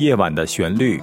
[0.00, 0.98] 夜晚的旋律。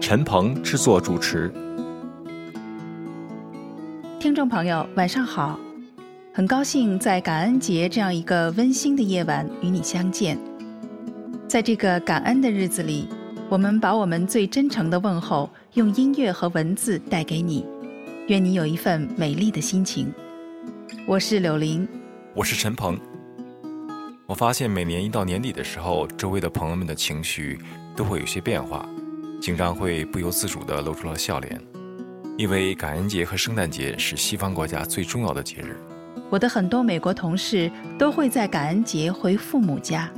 [0.00, 1.52] 陈鹏制作主持。
[4.18, 5.60] 听众朋友，晚上好！
[6.32, 10.38] 很高兴在感恩节这样一个温馨的夜晚与你相见。
[11.46, 13.06] 在这个感恩的日子里，
[13.50, 17.66] 我们把我们最真诚的问候用音乐和文字带给你。
[18.28, 20.10] 愿你有一份美丽的心情。
[21.06, 21.86] 我是柳林，
[22.32, 22.98] 我是陈鹏。
[24.24, 27.58] 我发现每年一到年底的时候，周围的朋友们的情绪
[27.94, 28.88] 都会有些变化。
[29.38, 31.60] 经常会不由自主地露出了笑脸，
[32.38, 35.78] 因为感恩节和圣诞节是西方国家最重要的节日。
[36.30, 40.10] 我的很多美国同事都会在感恩节回父母家，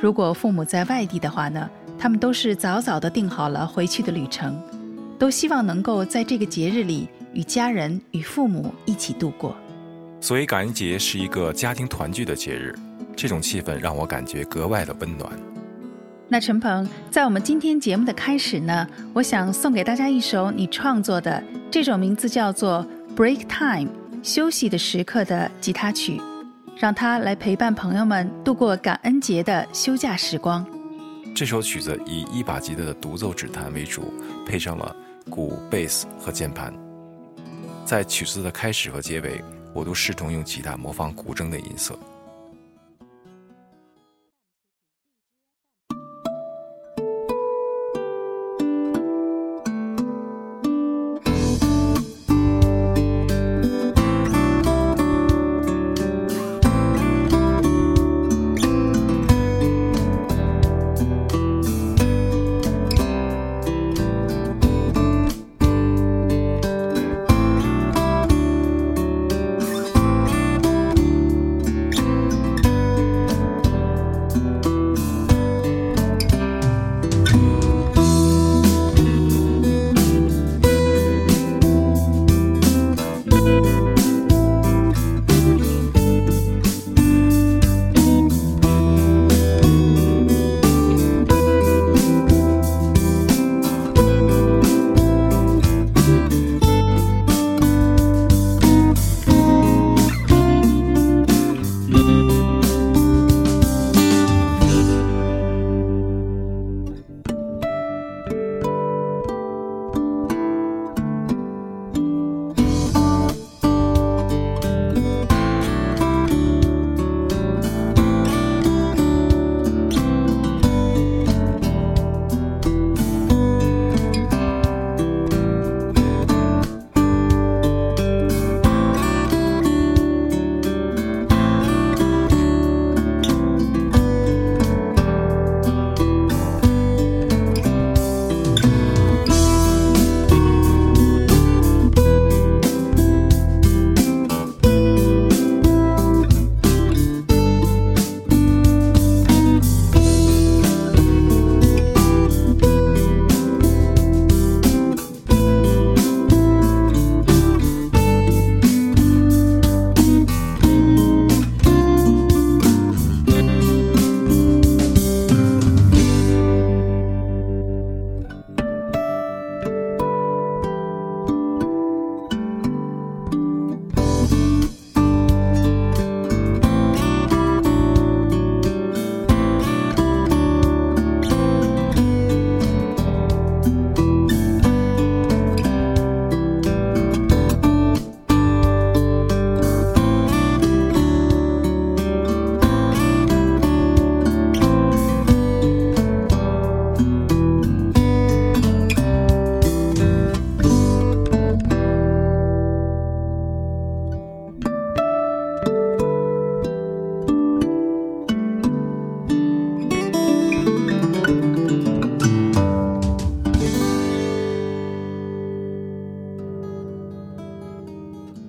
[0.00, 4.58] 如果父母在外地的话呢，他们都是早早地定好了回去的旅程，
[5.18, 9.54] 都希望能够在这个节日里与家人与父母一起度过。
[10.24, 12.74] 所以感恩节是一个家庭团聚的节日，
[13.14, 15.30] 这种气氛让我感觉格外的温暖。
[16.28, 23.90] 那陈鹏，在我们今天节目的开始呢，我想送给大家一首你创作的这首名字叫做《Break Time》
[24.22, 26.18] 休息的时刻的吉他曲，
[26.78, 30.66] 让它来陪伴朋友们度过感恩节的休假时光。
[31.36, 34.10] 这首曲子以一把吉他的独奏指弹为主，
[34.46, 34.96] 配上了
[35.28, 36.72] 鼓、贝斯和键盘。
[37.84, 41.98] 在曲子的开始和结尾，我都试图用吉他模仿古筝的音色。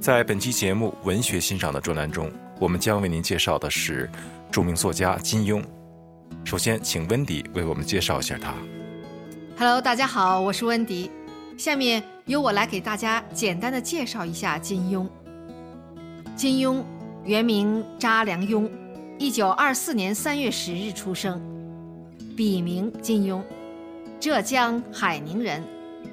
[0.06, 4.08] 在本期节目文学欣赏的专栏中，我们将为您介绍的是
[4.52, 5.64] 著名作家金庸。
[6.44, 8.54] 首先，请温迪为我们介绍一下他。
[9.58, 11.10] Hello，大家好，我是温迪。
[11.58, 15.08] 下面由我来给大家简单的介绍一下金庸。
[16.36, 16.84] 金庸
[17.24, 18.70] 原名查良镛，
[19.18, 21.42] 一九二四年三月十日出生，
[22.38, 23.42] 笔名金庸，
[24.20, 25.64] 浙江海宁人，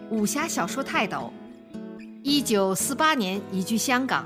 [0.08, 1.30] 武侠小说泰斗。
[2.24, 4.24] 一九四八年移居香港。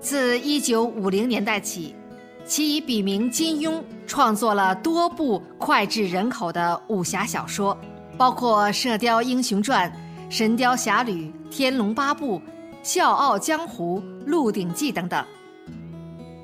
[0.00, 1.96] 自1950年代起，
[2.44, 7.76] 其以笔名金庸创作了多部脍炙人口的武侠小说，
[8.16, 9.90] 包括《射雕英雄传》
[10.34, 12.38] 《神雕侠侣》《天龙八部》
[12.84, 15.24] 《笑傲江湖》《鹿鼎记》等等。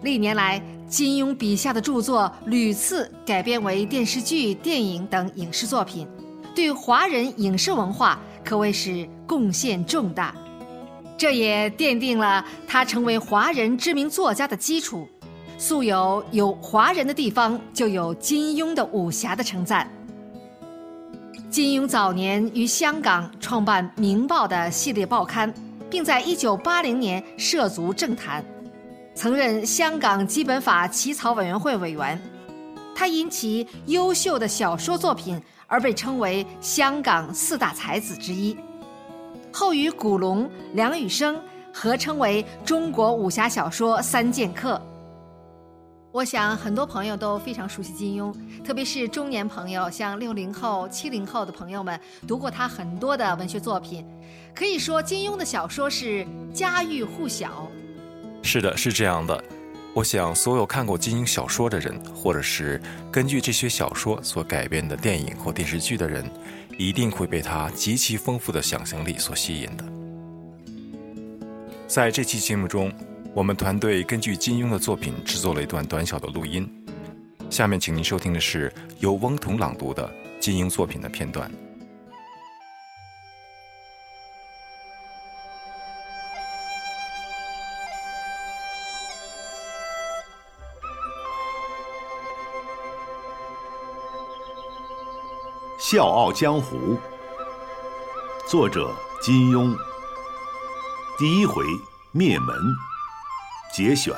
[0.03, 6.05] 历年来，金庸笔下的著作屡次改编为电视剧、电影等影视作品，
[6.53, 10.35] 对华人影视文化可谓是贡献重大。
[11.17, 15.09] 这也奠定了他成为华人知名作家的基础。
[15.57, 19.91] 素有“有华人的地方就有金庸的武侠”的称赞。
[21.49, 25.51] 金庸早年于香港创办《明报》的系列报刊，
[25.89, 28.45] 并在1980年涉足政坛，
[29.15, 32.21] 曾任香港基本法起草委员会委员。
[32.95, 38.55] 他因其优秀的小说作品而被称为香港四大才子之一。
[39.53, 41.41] 后与古龙、梁羽生
[41.73, 44.81] 合称为中国武侠小说三剑客。
[46.11, 54.07] 我想很多朋友都非常熟悉金庸，特别是中年朋友，像六零后、七零后的朋友们，读过他很多的文学作品。
[54.55, 57.67] 可以说，金庸的小说是家喻户晓。
[58.43, 59.43] 是的，是这样的。
[59.95, 62.81] 我想，所有看过金庸小说的人，或者是
[63.11, 66.25] 根据这些小说所改编的电影或电视剧的人，
[66.79, 69.85] 一定会被他极其丰富的想象力所吸引的。
[71.87, 72.93] 在这期节目中。
[73.35, 76.71] 我们团队根据金庸的作品制作了一段短小的录音，
[77.49, 81.51] 下面请您收听的是由翁同朗读的金庸作品的片段。
[95.93, 96.95] 《笑傲江湖》，
[98.49, 98.91] 作者
[99.21, 99.77] 金庸，
[101.19, 101.63] 第一回
[102.13, 102.57] 灭门。
[103.75, 104.15] 节选。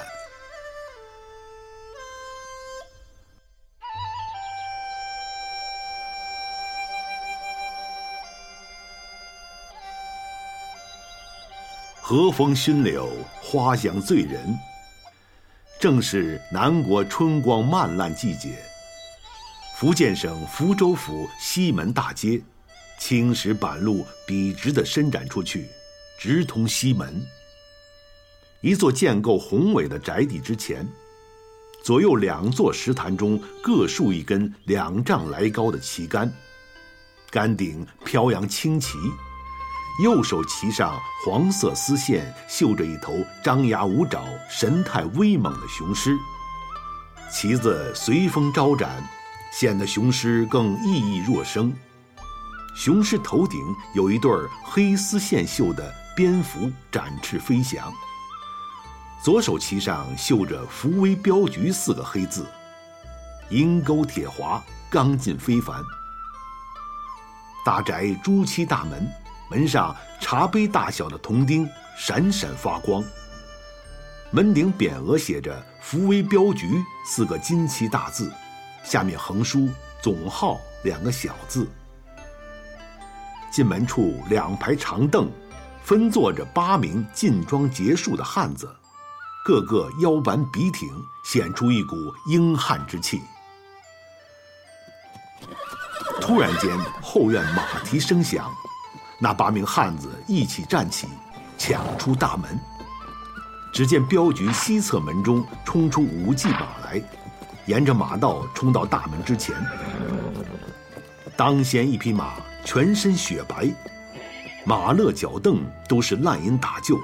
[12.00, 13.10] 和风熏柳，
[13.42, 14.56] 花香醉人。
[15.80, 18.64] 正是南国春光漫烂季节。
[19.76, 22.40] 福建省福州府西门大街，
[23.00, 25.66] 青石板路笔直的伸展出去，
[26.16, 27.20] 直通西门。
[28.60, 30.88] 一座建构宏伟的宅邸之前，
[31.82, 36.32] 左右两座石坛中各竖一根两丈来高的旗杆，
[37.28, 38.96] 杆顶飘扬青旗，
[40.04, 43.12] 右手旗上黄色丝线绣着一头
[43.42, 46.16] 张牙舞爪、神态威猛的雄狮，
[47.28, 49.04] 旗子随风招展，
[49.56, 51.72] 显得雄狮更熠熠若生。
[52.74, 53.60] 雄狮头顶
[53.94, 54.28] 有一对
[54.64, 57.92] 黑丝线绣的蝙蝠展翅飞翔。
[59.22, 62.44] 左手旗上绣着“福威镖局”四个黑字，
[63.50, 64.60] 银钩铁滑，
[64.90, 65.80] 刚劲非凡。
[67.64, 69.08] 大宅朱漆大门，
[69.48, 71.66] 门上茶杯大小的铜钉
[71.96, 73.04] 闪闪发光。
[74.32, 78.30] 门顶匾额写着“福威镖局”四个金漆大字，
[78.84, 79.68] 下面横书
[80.02, 81.66] “总号”两个小字。
[83.50, 85.30] 进门处两排长凳，
[85.82, 88.68] 分坐着八名劲装结束的汉子。
[89.44, 90.88] 个个腰板笔挺，
[91.24, 93.20] 显出一股英汉之气。
[96.20, 96.70] 突然间，
[97.02, 98.50] 后院马蹄声响，
[99.18, 101.06] 那八名汉子一起站起，
[101.58, 102.58] 抢出大门。
[103.72, 107.02] 只见镖局西侧门中冲出五骑马来，
[107.66, 109.54] 沿着马道冲到大门之前。
[111.36, 113.68] 当先一匹马，全身雪白，
[114.64, 116.98] 马勒脚凳都是烂银打旧。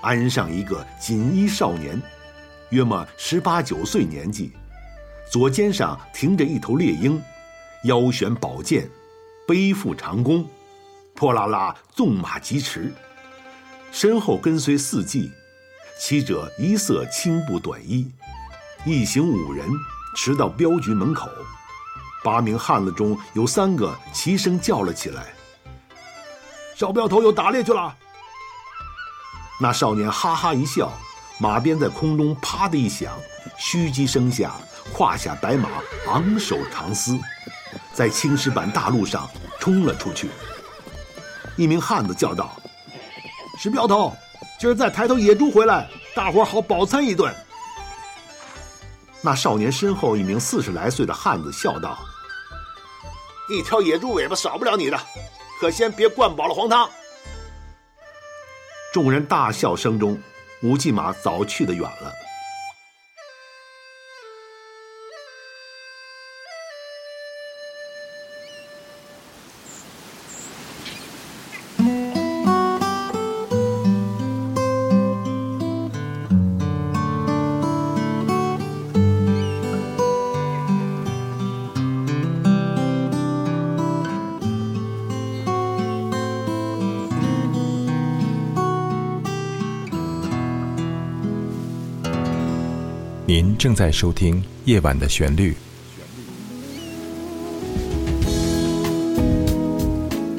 [0.00, 2.00] 安上一个锦衣少年，
[2.70, 4.50] 约莫十八九岁年纪，
[5.30, 7.22] 左肩上停着一头猎鹰，
[7.84, 8.88] 腰悬宝剑，
[9.46, 10.44] 背负长弓，
[11.14, 12.90] 破啦啦纵马疾驰，
[13.92, 15.30] 身后跟随四骑，
[16.00, 18.10] 骑者一色青布短衣，
[18.86, 19.68] 一行五人
[20.16, 21.28] 驰到镖局门口，
[22.24, 25.34] 八名汉子中有三个齐声叫了起来
[26.74, 27.94] ：“小镖头又打猎去了。”
[29.60, 30.90] 那少年哈哈一笑，
[31.38, 33.12] 马鞭在空中啪的一响，
[33.58, 34.54] 虚击声下，
[34.94, 35.68] 胯下白马
[36.06, 37.20] 昂首长嘶，
[37.92, 40.30] 在青石板大路上冲了出去。
[41.56, 42.56] 一名汉子叫道
[43.60, 44.16] ：“石镖头，
[44.58, 47.30] 今儿再抬头野猪回来，大伙好饱餐一顿。”
[49.22, 51.98] 那少年身后一名四十来岁的汉子笑道
[53.50, 54.98] ：“一条野猪尾巴少不了你的，
[55.60, 56.88] 可先别灌饱了黄汤。”
[58.92, 60.18] 众人大笑声中，
[60.62, 62.12] 吴骑马早去得远了。
[93.32, 95.52] 您正在收听《夜晚的旋律》。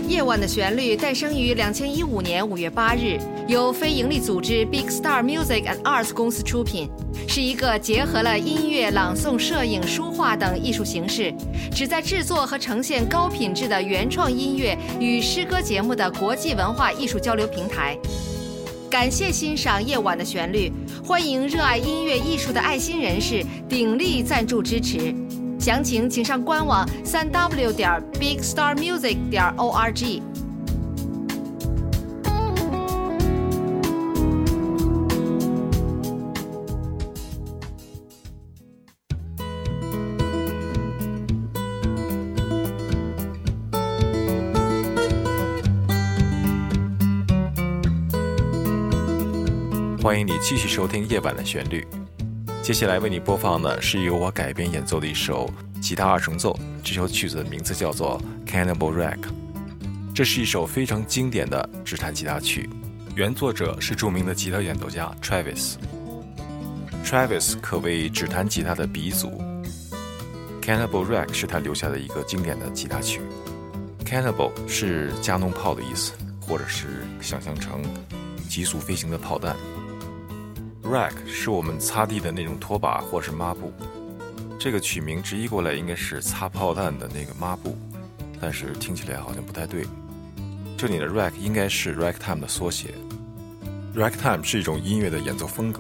[0.10, 3.17] 《夜晚的旋律》诞生于两千一五年五月八日，
[3.48, 6.89] 由非营利组织 Big Star Music and Arts 公司出品，
[7.29, 11.33] 是一个结合了音乐、朗诵、摄影、书画等艺术形式，
[11.74, 17.98] 旨在制作和呈现高品质的原创音乐与诗歌节目的国际文化艺术交流平台。
[18.91, 20.69] 感谢欣赏《夜晚的旋律》，
[21.07, 25.15] 欢迎热爱音乐艺术的爱心人士鼎力赞助支持。
[25.57, 30.21] 详情请上官网三 w 点 bigstarmusic 点 org。
[50.01, 51.86] 欢迎你继续收听《夜晚的旋律》。
[52.63, 55.48] 接下来为你播放的是由我改编演奏的一首
[55.79, 56.58] 吉他二重奏。
[56.84, 58.20] 这首曲子的名字叫做
[58.51, 59.20] 《Cannibal Rack》。
[60.15, 62.67] 这是一首非常经典的指弹吉他曲，
[63.15, 65.75] 原作者是著名的吉他演奏家 Travis。
[67.05, 69.29] Travis 可谓指弹吉他的鼻祖。
[70.63, 73.22] Cannibal Rack 是他留下的一个经典的吉他曲。
[74.03, 77.84] Cannibal 是加农炮的意思，或者是想象成
[78.50, 79.55] 急速飞行的炮弹。
[80.91, 83.71] Rack 是我们擦地的那种拖把或是抹布，
[84.60, 87.77] 这个曲名直译过来应该是擦炮弹的那个抹布，
[88.41, 89.86] 但是听起来好像不太对。
[90.77, 92.93] 这里的 Rack 应该是 Ragtime 的缩写。
[93.95, 95.79] Ragtime 是一种音乐的演奏风格，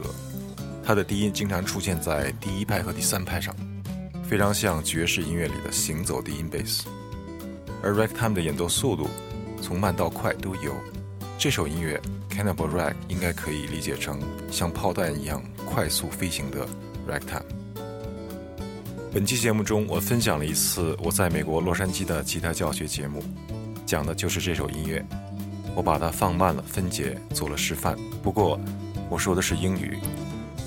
[0.81, 3.53] 它的低音经常出现在第一拍和第三拍上，
[4.23, 6.87] 非常像爵士音乐里的行走低音贝斯。
[7.83, 9.09] 而 Ragtime 的演奏速度
[9.61, 10.73] 从慢到快都有。
[11.41, 11.99] 这首音乐。
[12.29, 14.21] Cannibal Rack 应该可以理解成
[14.51, 16.67] 像炮弹一样快速飞行的
[17.09, 17.41] Ragtime。
[19.11, 23.23] 本期节目中，我分享了一次我在美国洛杉矶的吉他教学节目，
[23.87, 25.03] 讲的就是这首音乐。
[25.73, 27.97] 我把它放慢了分解，做了示范。
[28.21, 28.59] 不过
[29.09, 29.97] 我说的是英语，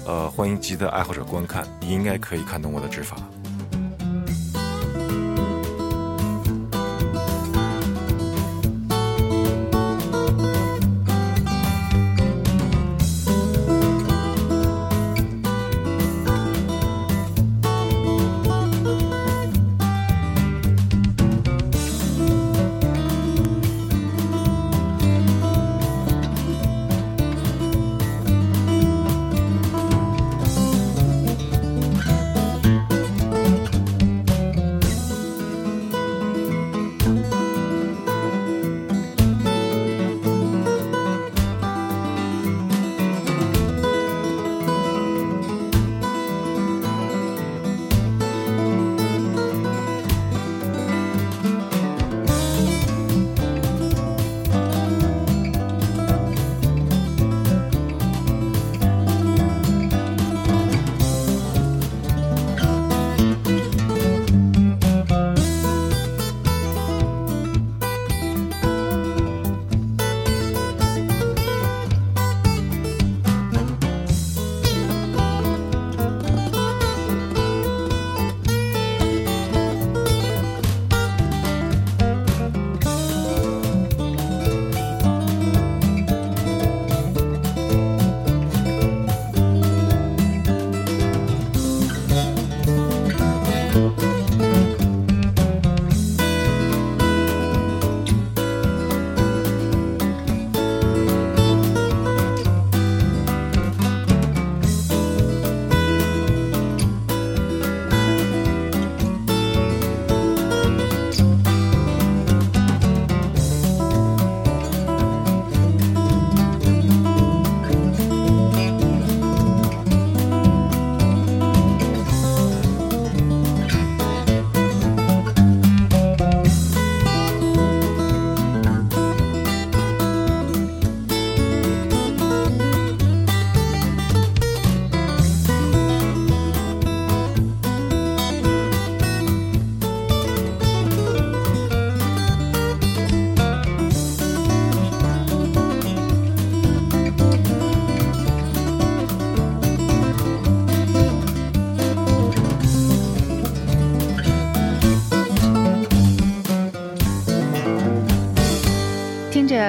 [0.04, 3.16] 呃，欢迎吉他爱好者观看，你应该可以看懂我的指法。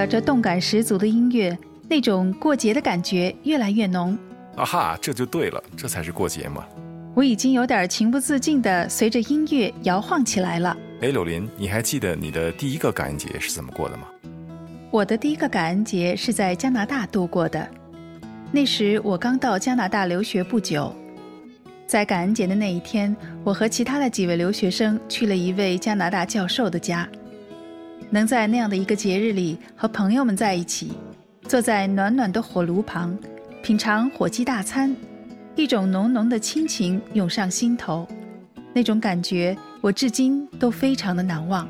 [0.06, 1.58] 着这动感十足的音乐，
[1.90, 4.18] 那种过节的感觉越来越浓。
[4.56, 6.64] 啊哈，这就对了，这才是过节嘛！
[7.14, 10.76] 我已经有点情不自禁地随着音乐摇晃起来了。
[11.02, 14.04] 哎，柳林，你还记得你的第一个感恩节是怎么过的吗？
[14.92, 17.68] 我的第一个感恩节是在加拿大度过的，
[18.52, 20.94] 那时我刚到加拿大留学不久。
[21.86, 27.08] 在感恩节的那一天，我和其他的几位留学生去了一位加拿大教授的家。
[28.10, 30.94] 能在那样的一个节日里和朋友们在一起，
[31.48, 33.18] 坐在暖暖的火炉旁，
[33.64, 34.96] 品尝火鸡大餐，
[35.56, 38.08] 一种浓浓的亲情涌上心头，
[38.74, 41.68] 那种感觉我至今都非常的难忘。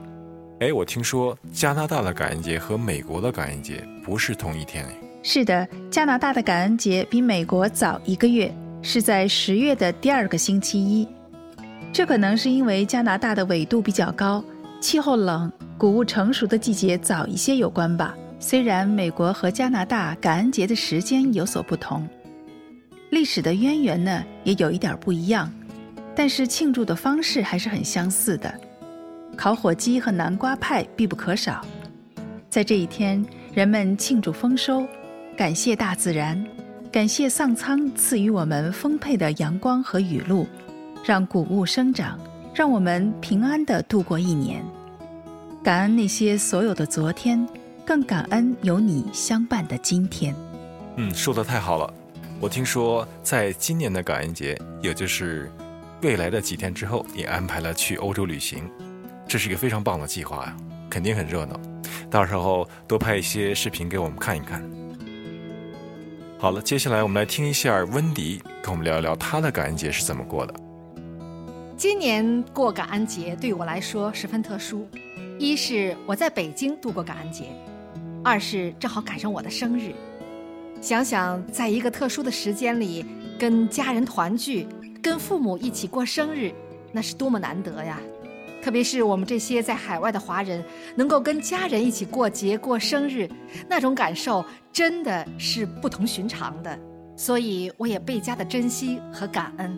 [0.60, 4.92] 哎，我听说加拿大的感恩节和美国的感恩节不是同一天哎。
[5.24, 8.54] 是的，加拿大的感恩节比美国早一个月。
[8.88, 11.08] 是在十月的第二个星期一，
[11.92, 14.44] 这可能是因为加拿大的纬度比较高，
[14.80, 18.15] 气候冷，谷物成熟的季节早一些有关吧。
[18.39, 22.08] 虽然美国和加拿大感恩节的时间有所不同，
[23.10, 25.51] 历史的渊源呢也有一点不一样，
[26.15, 28.53] 但是庆祝的方式还是很相似的，
[29.36, 31.65] 烤火鸡和南瓜派必不可少。
[32.50, 34.86] 在这一天，人们庆祝丰收，
[35.36, 36.41] 感谢大自然。
[36.91, 40.48] 感谢上苍赐予我们丰沛的阳光和雨露，
[41.03, 42.17] 让谷物生长，
[42.53, 44.63] 让我们平安地度过一年。
[45.65, 47.43] 感恩那些所有的昨天，
[47.84, 50.35] 更感恩有你相伴的今天。
[50.96, 51.92] 嗯，说的太好了。
[52.40, 55.51] 我听说，在今年的感恩节，也就是
[56.03, 58.70] 未来的几天之后，你安排了去欧洲旅行，
[59.27, 60.55] 这是一个非常棒的计划呀，
[60.87, 61.59] 肯定很热闹。
[62.11, 64.63] 到时候多拍一些视频给我们看一看。
[66.37, 70.53] 好了，接下来我们来听一下温迪跟我们聊一聊他的感恩节是怎么过的。
[71.75, 74.87] 今年过感恩节对我来说十分特殊，
[75.37, 77.45] 一是我在北京度过感恩节，
[78.24, 79.93] 二是正好赶上我的生日。
[80.81, 83.05] 想想在一个特殊的时间里
[83.37, 84.65] 跟家人团聚，
[85.01, 86.53] 跟父母一起过生日，
[86.91, 88.00] 那是多么难得呀！
[88.61, 90.63] 特别是我们这些在海外的华人，
[90.95, 93.29] 能够跟家人一起过节、过生日，
[93.67, 96.79] 那种感受真的是不同寻常的。
[97.17, 99.77] 所以我也倍加的珍惜和感恩。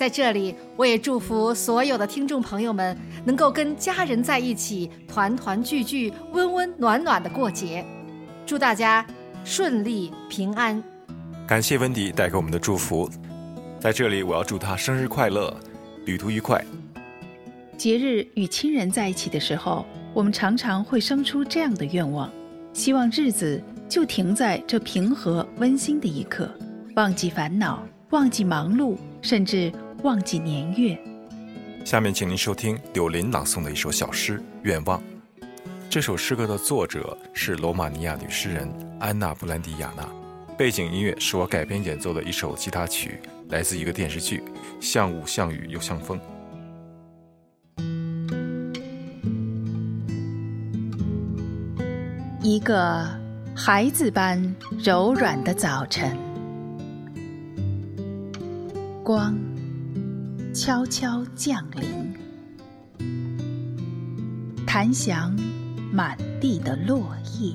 [0.00, 7.84] 在这里，我也祝福所有的听众朋友们能够跟家人在一起，团团聚聚、温温暖暖的过节。
[8.46, 9.06] 祝大家
[9.44, 10.82] 顺利平安。
[11.46, 13.10] 感谢温迪带给我们的祝福，
[13.78, 15.54] 在这里我要祝他生日快乐，
[16.06, 16.64] 旅途愉快。
[17.76, 19.84] 节日与亲人在一起的时候，
[20.14, 22.32] 我们常常会生出这样的愿望：
[22.72, 26.50] 希望日子就停在这平和温馨的一刻，
[26.96, 29.70] 忘记烦恼，忘记忙碌，甚至
[30.02, 30.98] 忘记年月。
[31.84, 34.98] 下面，请您收听柳林朗诵的一首小诗《愿望》。
[35.88, 40.06] 这首诗歌的作者是罗马尼亚女诗人安娜·布兰迪亚娜。
[40.56, 44.38] 背景音乐是我改编演奏的一首吉他曲，来自一个电视剧
[44.80, 46.18] 《像雾像雨又像风》。
[52.42, 53.06] 一个
[53.54, 56.16] 孩子般柔软的早晨，
[59.02, 59.34] 光
[60.52, 62.12] 悄悄降临，
[64.66, 65.32] 弹响
[65.92, 67.54] 满地的落叶。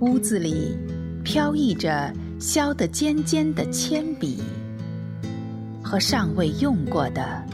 [0.00, 0.76] 屋子里
[1.22, 4.42] 飘逸着削得尖尖的铅笔
[5.80, 7.44] 和尚未用过的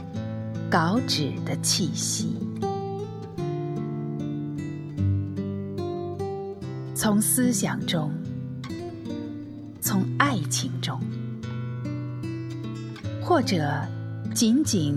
[0.67, 2.35] 稿纸的气息。
[6.95, 8.11] 从思想中，
[9.97, 10.99] 从爱情中，
[13.19, 13.67] 或者
[14.31, 14.93] 仅仅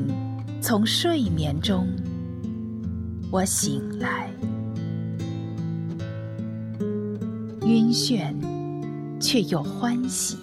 [0.60, 1.86] 从睡眠中，
[3.30, 4.30] 我醒来，
[7.62, 8.34] 晕眩
[9.18, 10.36] 却又欢喜，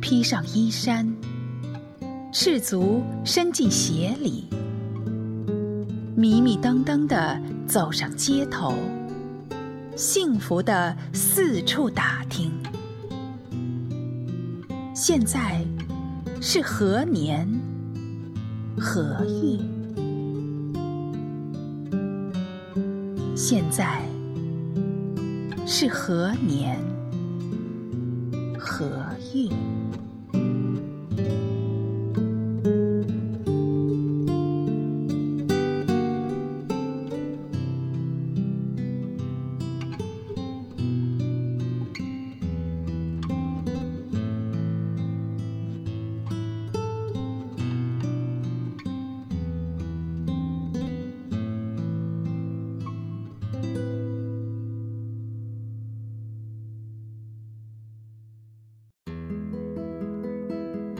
[0.00, 1.06] 披上衣衫，
[2.32, 4.46] 赤足伸进鞋里。
[6.16, 8.72] 迷迷瞪瞪地走上街头，
[9.96, 12.52] 幸福的四处打听。
[14.94, 15.64] 现在
[16.40, 17.48] 是何年
[18.76, 19.60] 何月？
[23.36, 24.00] 现在
[25.66, 26.76] 是何年
[28.58, 28.86] 何
[29.32, 29.73] 月？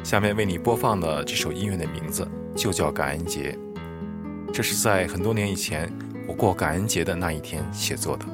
[0.05, 3.59] 下面为你播放的这首音乐的名字就叫《感恩节》，
[4.53, 5.91] 这是在很多年以前
[6.29, 8.27] 我过感恩节的那一天写作的。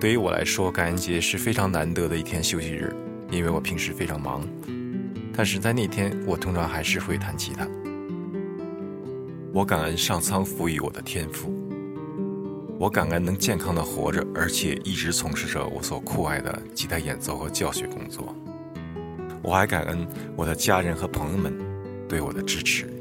[0.00, 2.90] 对于我来说，感恩节是非常难得的一天休息日，
[3.30, 4.42] 因为我平时非常忙。
[5.34, 7.68] 但是在那天，我通常还是会弹吉他。
[9.52, 11.52] 我感恩上苍赋予我的天赋，
[12.78, 18.34] 我感恩能健康的活着，而且一直从事着我所酷爱的吉他演奏和教学工作。
[19.42, 21.52] 我还感恩我的家人和朋友们
[22.08, 22.97] 对我的支持。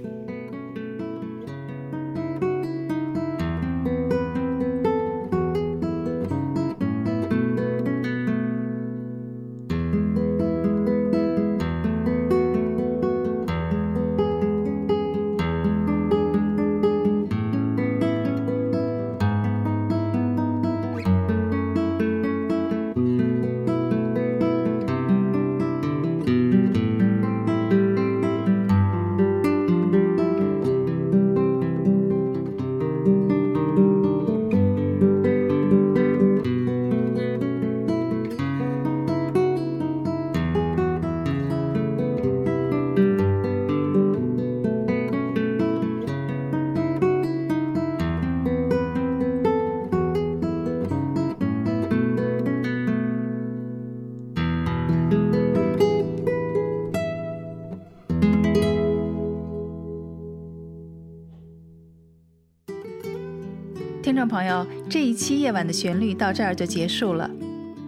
[64.27, 67.29] 朋友，这一期夜晚的旋律到这儿就结束了。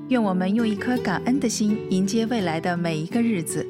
[0.07, 3.65] 愿我们用一颗感恩的心迎接未来的每一个日子。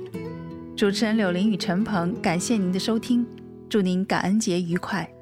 [0.75, 3.25] 主持人柳林与陈鹏，感谢您的收听，
[3.67, 5.18] 祝您感恩节愉快。